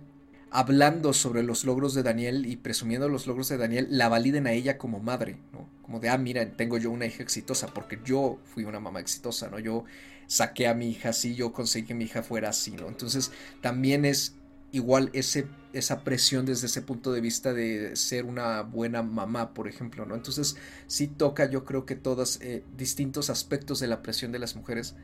[0.49, 4.53] hablando sobre los logros de Daniel y presumiendo los logros de Daniel, la validen a
[4.53, 5.67] ella como madre, ¿no?
[5.81, 9.49] Como de, ah, mira, tengo yo una hija exitosa, porque yo fui una mamá exitosa,
[9.49, 9.59] ¿no?
[9.59, 9.83] Yo
[10.29, 12.87] saqué a mi hija así, yo conseguí que mi hija fuera así, ¿no?
[12.87, 14.35] Entonces también es
[14.71, 19.67] igual ese, esa presión desde ese punto de vista de ser una buena mamá, por
[19.67, 20.13] ejemplo, ¿no?
[20.13, 24.55] Entonces sí toca yo creo que todos eh, distintos aspectos de la presión de las
[24.55, 24.95] mujeres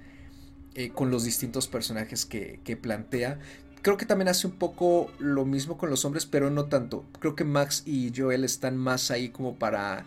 [0.75, 3.39] eh, con los distintos personajes que, que plantea.
[3.81, 7.03] Creo que también hace un poco lo mismo con los hombres, pero no tanto.
[7.19, 10.05] Creo que Max y Joel están más ahí como para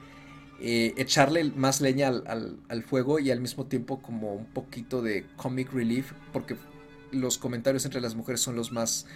[0.60, 5.72] eh, echarle más leña al, fuego y al mismo tiempo como un poquito de comic
[5.72, 6.56] relief, porque
[7.12, 9.06] los comentarios entre las mujeres son los más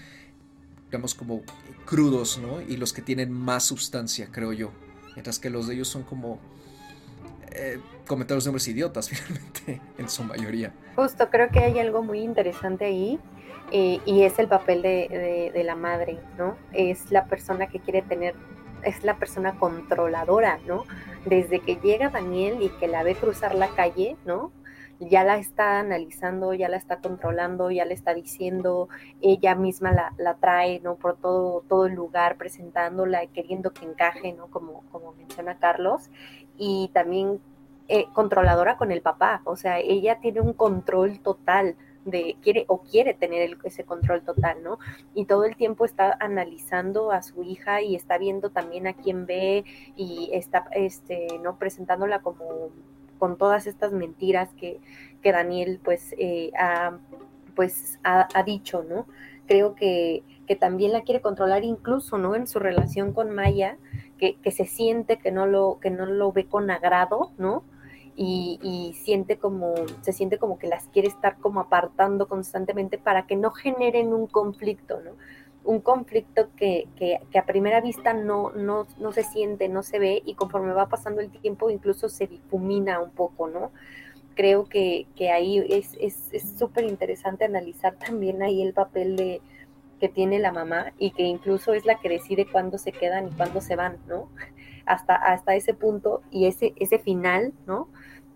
[0.92, 1.40] digamos, como
[1.87, 2.61] crudos, ¿no?
[2.61, 4.70] Y los que tienen más sustancia, creo yo.
[5.14, 6.38] Mientras que los de ellos son como
[7.50, 10.74] eh, comentarios de hombres idiotas, finalmente, en su mayoría.
[10.94, 13.18] Justo, creo que hay algo muy interesante ahí.
[13.70, 16.59] Eh, y es el papel de, de, la madre, ¿no?
[16.74, 18.35] Es la persona que quiere tener,
[18.85, 20.85] es la persona controladora, ¿no?
[21.25, 24.53] Desde que llega Daniel y que la ve cruzar la calle, ¿no?
[25.09, 28.88] ya la está analizando, ya la está controlando, ya le está diciendo,
[29.21, 30.97] ella misma la, la trae, ¿no?
[30.97, 34.49] Por todo, todo el lugar, presentándola, queriendo que encaje, ¿no?
[34.49, 36.11] Como, como menciona Carlos,
[36.57, 37.40] y también
[37.88, 42.82] eh, controladora con el papá, o sea, ella tiene un control total de quiere o
[42.82, 44.78] quiere tener ese control total, ¿no?
[45.14, 49.26] Y todo el tiempo está analizando a su hija y está viendo también a quién
[49.26, 49.64] ve
[49.96, 52.70] y está este no presentándola como
[53.22, 54.80] con todas estas mentiras que,
[55.22, 56.98] que Daniel pues, eh, ha,
[57.54, 59.06] pues ha, dicho, ¿no?
[59.46, 62.34] Creo que, que, también la quiere controlar incluso, ¿no?
[62.34, 63.76] En su relación con Maya,
[64.18, 67.62] que, que, se siente que no, lo, que no lo ve con agrado, ¿no?
[68.14, 73.37] Y, siente como, se siente como que las quiere estar como apartando constantemente para que
[73.37, 75.12] no generen un conflicto, ¿no?
[75.64, 80.22] un conflicto que, que, a primera vista no, no, no, se siente, no se ve
[80.25, 83.70] y conforme va pasando el tiempo incluso se difumina un poco, ¿no?
[84.35, 85.96] Creo que, que ahí es
[86.59, 89.40] súper es, interesante analizar también ahí el papel de,
[90.03, 93.31] que tiene la mamá y que incluso es la que decide cuándo se quedan y
[93.31, 94.29] cuándo se van, ¿no?
[94.85, 97.87] Hasta, hasta ese punto y ese, ese final, ¿no?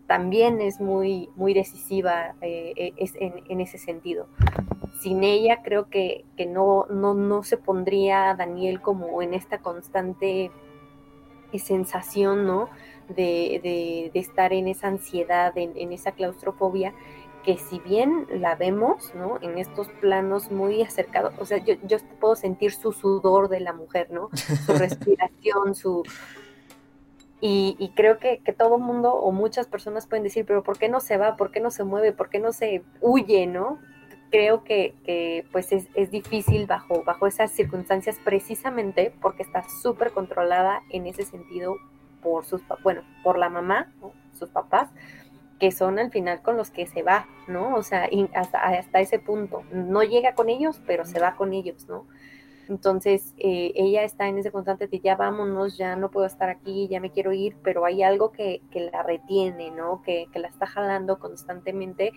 [0.07, 4.29] También es muy, muy decisiva eh, eh, es en, en ese sentido
[5.01, 10.51] sin ella creo que, que no, no, no, se pondría Daniel como en esta constante
[11.59, 12.69] sensación, ¿no?
[13.09, 16.93] De, de, de estar en esa ansiedad, en, en, esa claustrofobia,
[17.45, 19.39] que si bien la vemos, ¿no?
[19.41, 23.73] En estos planos muy acercados, o sea, yo, yo puedo sentir su sudor de la
[23.73, 24.31] mujer, ¿no?
[24.67, 26.03] Su respiración, su...
[27.41, 30.89] Y, y creo que, que todo mundo o muchas personas pueden decir, pero ¿por qué
[30.89, 31.37] no se va?
[31.37, 32.13] ¿Por qué no se mueve?
[32.13, 33.79] ¿Por qué no se huye, ¿no?
[34.31, 40.11] creo que, que pues es, es, difícil bajo, bajo esas circunstancias precisamente porque está súper
[40.11, 41.77] controlada en ese sentido
[42.23, 44.13] por sus, bueno, por la mamá, ¿no?
[44.33, 44.91] sus papás,
[45.59, 47.75] que son al final con los que se va, ¿no?
[47.77, 49.63] O sea, hasta, hasta ese punto.
[49.73, 52.07] No llega con ellos, pero se va con ellos, ¿no?
[52.69, 56.89] Entonces, eh, ella está en ese constante de ya vámonos, ya no puedo estar aquí,
[56.89, 60.03] ya me quiero ir, pero hay algo que, que la retiene, ¿no?
[60.03, 62.13] Que, que, la está jalando constantemente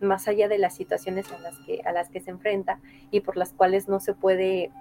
[0.00, 3.36] más allá de las situaciones a las que, a las que se enfrenta y por
[3.36, 4.72] las cuales no se puede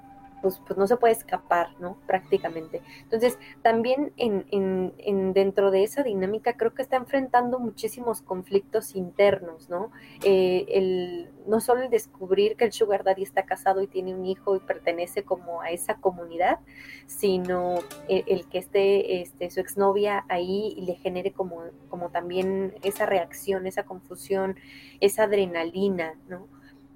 [0.42, 1.98] pues, pues, no se puede escapar, ¿no?
[2.08, 2.82] Prácticamente.
[3.04, 8.96] Entonces, también en, en, en, dentro de esa dinámica creo que está enfrentando muchísimos conflictos
[8.96, 9.92] internos, ¿no?
[10.24, 14.26] Eh, el, no solo el descubrir que el sugar daddy está casado y tiene un
[14.26, 16.60] hijo y pertenece como a esa comunidad,
[17.08, 17.76] sino
[18.08, 23.06] el, el que esté este, su exnovia ahí y le genere como, como también esa
[23.06, 24.56] reacción, esa confusión,
[25.00, 26.48] esa adrenalina, ¿no?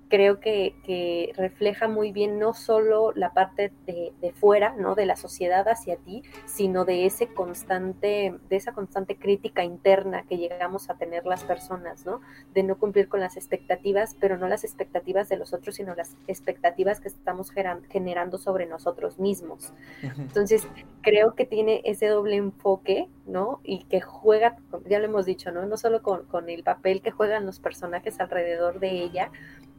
[0.09, 4.95] Creo que, que, refleja muy bien no solo la parte de, de, fuera, ¿no?
[4.95, 10.37] De la sociedad hacia ti, sino de ese constante, de esa constante crítica interna que
[10.37, 12.21] llegamos a tener las personas, ¿no?
[12.53, 16.15] De no cumplir con las expectativas, pero no las expectativas de los otros, sino las
[16.27, 19.73] expectativas que estamos generando sobre nosotros mismos.
[20.01, 20.67] Entonces,
[21.01, 23.59] creo que tiene ese doble enfoque, ¿no?
[23.63, 25.65] Y que juega, ya lo hemos dicho, ¿no?
[25.65, 29.31] No solo con, con el papel que juegan los personajes alrededor de ella,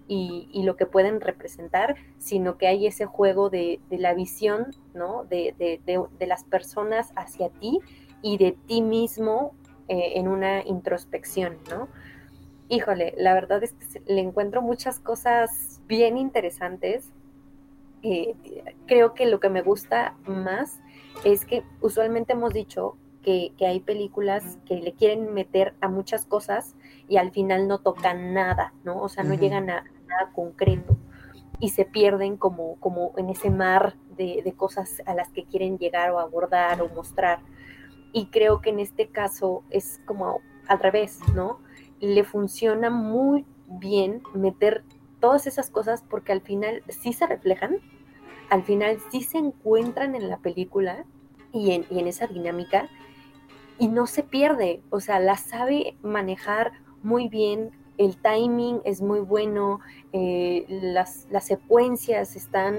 [0.09, 4.69] y, y, lo que pueden representar, sino que hay ese juego de, de la visión,
[4.95, 5.25] ¿no?
[5.25, 7.81] De, de, de, las personas hacia ti
[8.23, 9.53] y de ti mismo
[9.89, 11.89] eh, en una introspección, ¿no?
[12.69, 17.13] Híjole, la verdad es que le encuentro muchas cosas bien interesantes.
[18.03, 18.35] Eh,
[18.87, 20.81] creo que lo que me gusta más
[21.25, 26.27] es que usualmente hemos dicho que, que, hay películas que le quieren meter a muchas
[26.27, 26.77] cosas
[27.09, 29.01] y al final no tocan nada, ¿no?
[29.01, 29.41] O sea, no uh -huh.
[29.41, 30.97] llegan a, nada concreto
[31.59, 35.79] y se pierden como, como en ese mar de, de, cosas a las que quieren
[35.79, 37.41] llegar o abordar o mostrar.
[38.13, 41.61] Y creo que en este caso es como al revés, ¿no?
[42.01, 44.85] Le funciona muy bien meter
[45.21, 47.79] todas esas cosas porque al final sí se reflejan,
[48.51, 51.05] al final sí se encuentran en la película
[51.53, 52.89] y en, y en esa dinámica
[53.79, 59.21] y no se pierde, o sea, la sabe manejar muy bien, el timing es muy
[59.21, 59.81] bueno,
[60.13, 62.77] eh, las, las, secuencias están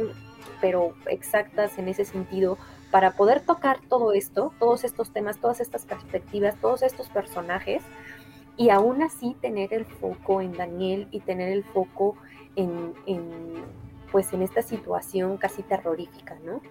[0.61, 2.57] pero exactas en ese sentido
[2.91, 7.83] para poder tocar todo esto, todos estos temas, todas estas perspectivas, todos estos personajes
[8.55, 12.15] y aún así tener el foco en Daniel y tener el foco
[12.55, 13.63] en, en,
[14.11, 16.61] pues en esta situación casi terrorífica, ¿no?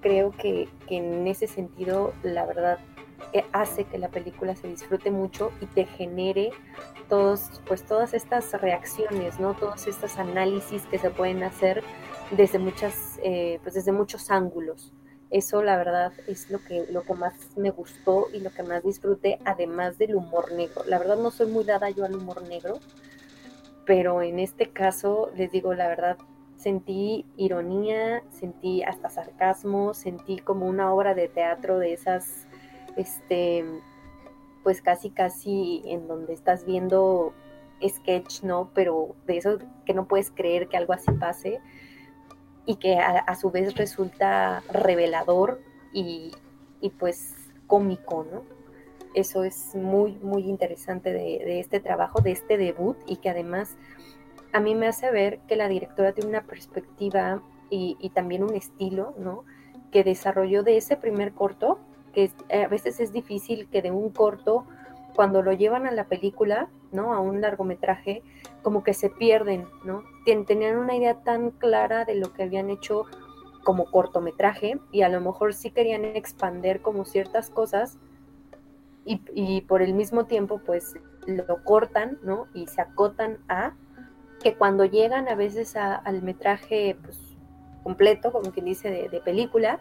[0.00, 2.78] Creo que, que en ese sentido, la verdad,
[3.52, 6.50] hace que la película se disfrute mucho y te genere
[7.08, 9.54] todos, pues todas estas reacciones, ¿no?
[9.54, 11.82] Todos estos análisis que se pueden hacer
[12.30, 14.92] desde muchas, eh, pues desde muchos ángulos.
[15.30, 18.82] Eso la verdad es lo que, lo que más me gustó y lo que más
[18.82, 20.82] disfruté, además del humor negro.
[20.86, 22.78] La verdad no soy muy dada yo al humor negro,
[23.86, 26.18] pero en este caso les digo la verdad,
[26.56, 32.46] sentí ironía, sentí hasta sarcasmo, sentí como una obra de teatro de esas,
[32.96, 33.64] este,
[34.62, 37.32] pues casi casi en donde estás viendo
[37.88, 38.70] sketch, ¿no?
[38.74, 41.60] Pero de eso que no puedes creer que algo así pase
[42.64, 45.60] y que a, su vez resulta revelador
[45.92, 46.32] y,
[46.98, 47.34] pues
[47.66, 48.42] cómico, ¿no?
[49.14, 53.76] Eso es muy, muy interesante de, este trabajo, de este debut y que además
[54.52, 59.14] a mí me hace ver que la directora tiene una perspectiva y, también un estilo,
[59.18, 59.44] ¿no?
[59.90, 61.78] Que desarrolló de ese primer corto,
[62.12, 64.66] que a veces es difícil que de un corto,
[65.14, 67.12] cuando lo llevan a la película, ¿no?
[67.14, 68.22] A un largometraje,
[68.62, 70.04] como que se pierden, ¿no?
[70.24, 73.06] Tenían una idea tan clara de lo que habían hecho
[73.64, 77.98] como cortometraje y a lo mejor sí querían expander como ciertas cosas
[79.04, 80.94] y, por el mismo tiempo pues
[81.26, 82.46] lo cortan, ¿no?
[82.54, 83.74] Y se acotan a
[84.40, 87.18] que cuando llegan a veces al metraje pues,
[87.82, 89.80] completo, como quien dice, de, de película,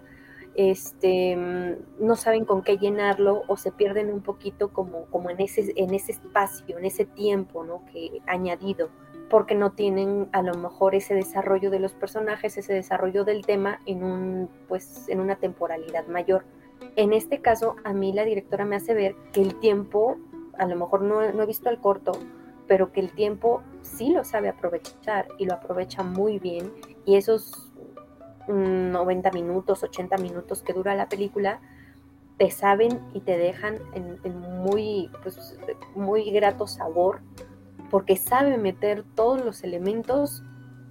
[0.55, 5.39] este, mm, no saben con qué llenarlo o se pierden un poquito como, como en,
[5.39, 7.83] ese, en ese espacio, en ese tiempo ¿no?
[7.91, 8.89] que añadido,
[9.29, 13.79] porque no tienen a lo mejor ese desarrollo de los personajes, ese desarrollo del tema
[13.85, 16.45] en, un, pues, en una temporalidad mayor.
[16.95, 20.17] En este caso, a mí la directora me hace ver que el tiempo,
[20.57, 22.11] a lo mejor no, no he visto el corto,
[22.67, 26.71] pero que el tiempo sí lo sabe aprovechar y lo aprovecha muy bien
[27.05, 27.70] y esos
[28.47, 31.59] 90 minutos, 80 minutos que dura la película,
[32.37, 35.59] te saben y te dejan en, muy, pues,
[35.95, 37.21] muy grato sabor,
[37.91, 40.41] porque sabe meter todos los elementos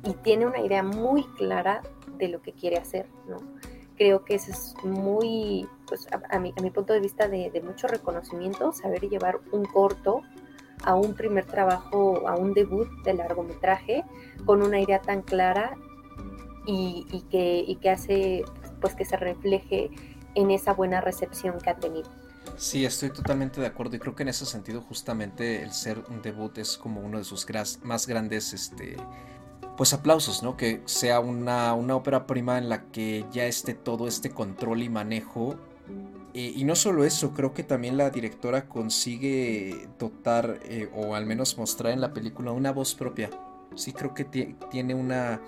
[0.04, 1.82] y tiene una idea muy clara
[2.18, 3.38] de lo que quiere hacer, ¿no?
[3.96, 7.60] Creo que eso es muy, pues a, mi, a mi, punto de vista de, de,
[7.60, 10.22] mucho reconocimiento, saber llevar un corto
[10.84, 14.04] a un primer trabajo, a un debut de largometraje,
[14.46, 15.76] con una idea tan clara
[16.70, 18.44] y, que, que hace
[18.80, 19.90] pues que se refleje
[20.34, 22.08] en esa buena recepción que ha tenido.
[22.56, 26.22] Sí, estoy totalmente de acuerdo y creo que en ese sentido justamente el ser un
[26.22, 27.46] debut es como uno de sus
[27.82, 28.96] más grandes este,
[29.76, 30.56] pues aplausos, ¿no?
[30.56, 34.88] Que sea una, una ópera prima en la que ya esté todo este control y
[34.88, 35.56] manejo.
[36.32, 41.26] Eh, y no solo eso, creo que también la directora consigue dotar eh, o al
[41.26, 43.30] menos mostrar en la película una voz propia.
[43.74, 45.40] Sí, creo que tiene una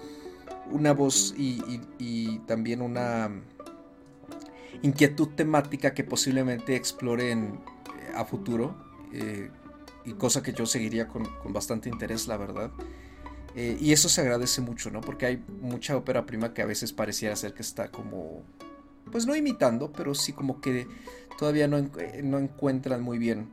[0.73, 3.31] una voz y, también una
[4.83, 7.61] inquietud temática que posiblemente exploren
[8.01, 8.75] eh, a futuro.
[9.13, 9.51] Eh,
[10.05, 12.71] y cosa que yo seguiría con, bastante interés, la verdad.
[13.55, 15.01] Eh, y eso se agradece mucho, ¿no?
[15.01, 18.43] Porque hay mucha ópera prima que a veces pareciera ser que está como,
[19.13, 20.89] pues no imitando, pero sí como que
[21.39, 21.79] todavía no,
[22.25, 23.51] no encuentran muy bien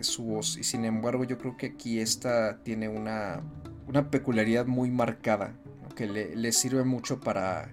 [0.00, 0.56] su voz.
[0.56, 3.42] Y sin embargo yo creo que aquí esta tiene una,
[3.86, 5.54] una peculiaridad muy marcada
[5.96, 7.72] que le, sirve mucho para,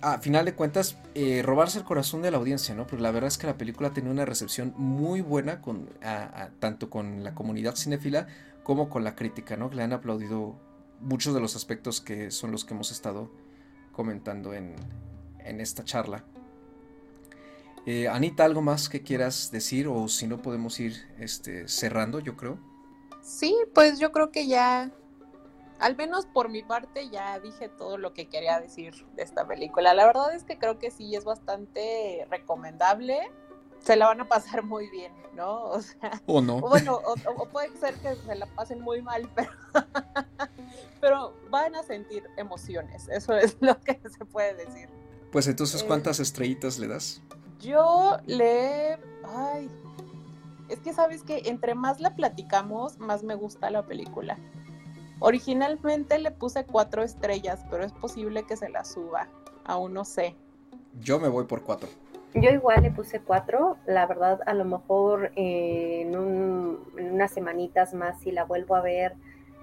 [0.00, 2.88] a final de cuentas, eh, robarse el corazón de la audiencia, ¿no?
[2.88, 5.88] Porque la verdad es que la película tiene una recepción muy buena, con,
[6.58, 8.26] tanto con la comunidad cinéfila
[8.64, 9.70] como con la crítica, ¿no?
[9.70, 10.56] Le han aplaudido
[11.00, 13.30] muchos de los aspectos que son los que hemos estado
[13.92, 14.74] comentando en,
[15.44, 16.24] esta charla.
[17.84, 19.88] Eh, Anita, ¿algo más que quieras decir?
[19.88, 22.58] O si no, podemos ir este, cerrando, yo creo.
[23.22, 24.92] Sí, pues yo creo que ya
[25.82, 29.92] al menos por mi parte ya dije todo lo que quería decir de esta película.
[29.94, 33.18] La verdad es que creo que sí es bastante recomendable.
[33.80, 35.64] Se la van a pasar muy bien, ¿no?
[35.64, 36.60] O sea, o no.
[36.60, 39.50] Bueno, o, puede ser que se la pasen muy mal, pero,
[41.00, 43.08] pero van a sentir emociones.
[43.08, 44.88] Eso es lo que se puede decir.
[45.32, 47.20] Pues entonces, ¿cuántas eh, estrellitas le das?
[47.58, 48.98] Yo le...
[49.24, 49.68] Ay,
[50.68, 54.38] es que sabes que entre más la platicamos, más me gusta la película.
[55.24, 59.28] Originalmente le puse cuatro estrellas, pero es posible que se la suba.
[59.64, 60.34] Aún no sé.
[61.00, 61.88] Yo me voy por cuatro.
[62.34, 63.76] Yo igual le puse cuatro.
[63.86, 69.14] La verdad, a lo mejor eh, en, unas semanitas más, si la vuelvo a ver,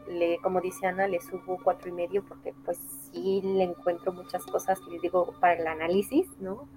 [0.07, 2.79] le, como dice Ana, le subo cuatro y medio porque pues
[3.11, 6.69] sí le encuentro muchas cosas que les digo para el análisis, ¿no?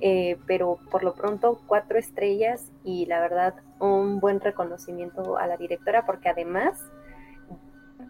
[0.00, 5.56] Eh, pero por lo pronto cuatro estrellas y la verdad un buen reconocimiento a la
[5.56, 6.82] directora porque además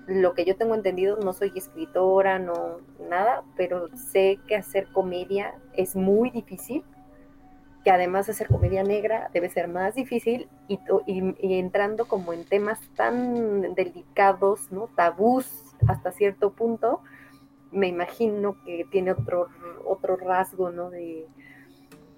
[0.06, 2.78] lo que yo tengo entendido, no soy escritora, no
[3.08, 6.84] nada, pero sé que hacer comedia es muy difícil,
[7.84, 12.44] que además de hacer comedia negra debe ser más difícil y, y, entrando como en
[12.44, 14.88] temas tan delicados, ¿no?
[14.96, 17.00] Tabús hasta cierto punto,
[17.70, 19.48] me imagino que tiene otro,
[19.84, 20.90] otro rasgo, ¿no?
[20.90, 21.26] De,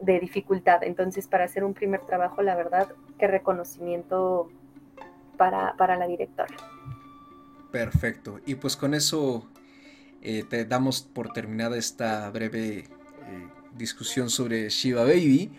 [0.01, 0.85] de dificultad.
[0.85, 4.49] Entonces, para hacer un primer trabajo, la verdad, qué reconocimiento
[5.37, 6.55] para, para la directora.
[7.71, 8.41] Perfecto.
[8.47, 9.47] Y pues con eso
[10.23, 12.87] eh, te damos por terminada esta breve eh,
[13.77, 15.51] discusión sobre Shiva Baby.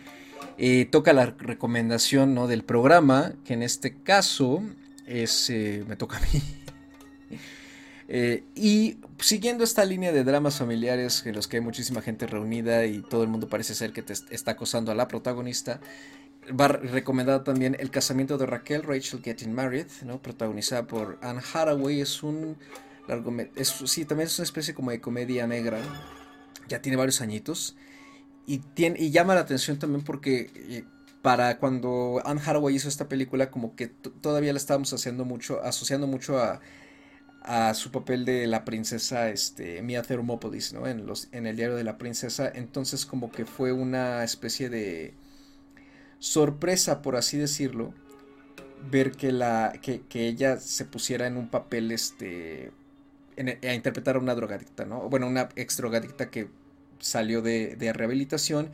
[0.57, 2.47] Eh, toca la recomendación ¿no?
[2.47, 4.61] del programa, que en este caso
[5.05, 5.49] es,
[5.87, 7.39] me toca a mí.
[8.55, 13.01] y siguiendo esta línea de dramas familiares en los que hay muchísima gente reunida y
[13.01, 15.79] todo el mundo parece ser que te está acosando a la protagonista,
[16.57, 20.21] va recomendada también El casamiento de Raquel, Rachel Getting Married, ¿no?
[20.21, 22.01] protagonizada por Anne Hathaway.
[22.01, 22.57] Es un
[23.55, 25.79] es, sí, también es una especie como de comedia negra.
[26.67, 27.75] Ya tiene varios añitos.
[28.45, 30.83] Y, tiene, y llama la atención también porque eh,
[31.21, 36.07] para cuando Anne Hathaway hizo esta película, como que todavía la estábamos haciendo mucho, asociando
[36.07, 36.61] mucho a,
[37.41, 40.87] a su papel de la princesa este, Mia Thermopolis, ¿no?
[40.87, 42.51] En, los, en el diario de la princesa.
[42.53, 45.13] Entonces como que fue una especie de
[46.19, 47.93] sorpresa, por así decirlo,
[48.91, 52.71] ver que, la, que, ella se pusiera en un papel este,
[53.37, 55.09] a interpretar a una drogadicta, ¿no?
[55.09, 56.49] Bueno, una ex drogadicta que
[56.99, 58.69] salió de, rehabilitación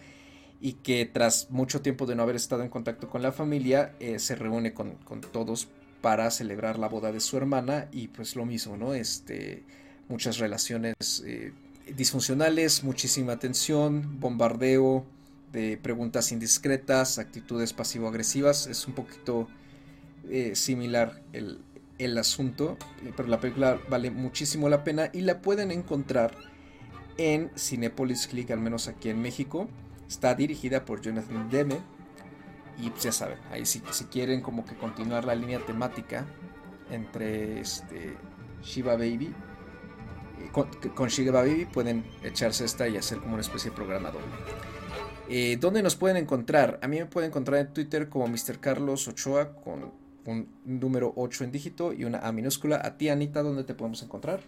[0.62, 4.20] y que tras mucho tiempo de no haber estado en contacto con la familia, eh,
[4.20, 4.98] se reúne con,
[5.32, 5.68] todos
[6.02, 8.94] para celebrar la boda de su hermana y pues lo mismo, ¿no?
[8.94, 9.64] Este,
[10.08, 11.52] muchas relaciones eh,
[11.96, 15.06] disfuncionales, muchísima tensión, bombardeo,
[15.82, 18.68] preguntas indiscretas, actitudes pasivo-agresivas.
[18.68, 19.48] Es un poquito
[20.30, 21.60] eh, similar el,
[21.98, 22.78] el, asunto,
[23.16, 26.36] pero la película vale muchísimo la pena y la pueden encontrar
[27.18, 29.70] en Cinepolis Click, al menos aquí en México.
[30.08, 31.80] Está dirigida por Jonathan Demme.
[32.78, 36.26] Y pues ya saben, ahí si, si quieren como que continuar la línea temática
[36.92, 38.18] entre este
[38.62, 39.34] Shiva Baby
[40.40, 44.12] eh, con, con, Shiva Baby pueden echarse esta y hacer como una especie de programa
[44.12, 44.28] doble.
[45.28, 46.80] Eh, ¿Dónde nos pueden encontrar?
[46.84, 48.60] A mí me pueden encontrar en Twitter como Mr.
[48.60, 49.92] Carlos Ochoa con
[50.26, 52.82] un número 8 en dígito y una A minúscula.
[52.84, 54.42] A ti, Anita, ¿dónde te podemos encontrar?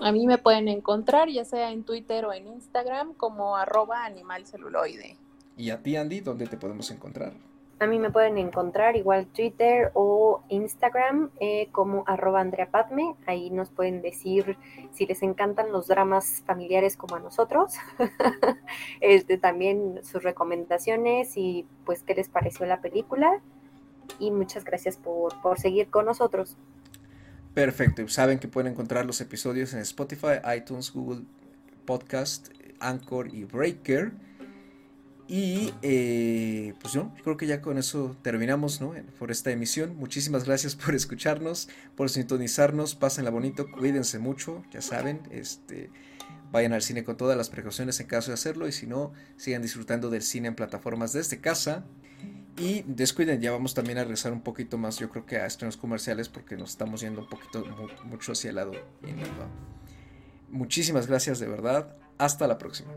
[0.00, 5.16] A mí me pueden encontrar ya sea en Twitter o en Instagram como arroba animalceluloide.
[5.56, 7.32] ¿Y a ti, Andy, dónde te podemos encontrar?
[7.82, 13.16] A mí me pueden encontrar igual Twitter o Instagram eh, como arroba Andrea Padme.
[13.26, 14.56] Ahí nos pueden decir
[14.92, 17.74] si les encantan los dramas familiares como a nosotros.
[19.00, 23.40] este, también sus recomendaciones y pues qué les pareció la película.
[24.20, 26.56] Y muchas gracias por, por seguir con nosotros.
[27.52, 28.06] Perfecto.
[28.06, 31.22] Saben que pueden encontrar los episodios en Spotify, iTunes, Google
[31.84, 34.12] Podcast, Anchor y Breaker.
[35.32, 38.92] Y eh, pues yo creo que ya con eso terminamos ¿no?
[39.18, 39.96] por esta emisión.
[39.96, 42.94] Muchísimas gracias por escucharnos, por sintonizarnos.
[42.94, 45.22] Pásenla bonito, cuídense mucho, ya saben.
[45.30, 45.88] Este,
[46.50, 48.68] vayan al cine con todas las precauciones en caso de hacerlo.
[48.68, 51.86] Y si no, sigan disfrutando del cine en plataformas desde casa.
[52.58, 55.78] Y descuiden, ya vamos también a regresar un poquito más, yo creo que a estrenos
[55.78, 57.64] comerciales, porque nos estamos yendo un poquito
[58.04, 58.72] mucho hacia el lado.
[60.50, 61.96] Muchísimas gracias de verdad.
[62.18, 62.92] Hasta la próxima.